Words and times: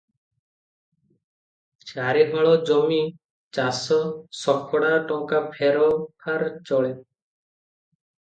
ଚାରି 1.89 2.23
ହଳ 2.31 2.53
ଜମି 2.69 2.97
ଚାଷ, 3.59 3.99
ଶକଡ଼ା 4.39 4.89
ଟଙ୍କା 5.11 5.41
ଫେର 5.59 5.91
ଫାର 6.25 6.51
ଚଳେ। 6.71 6.89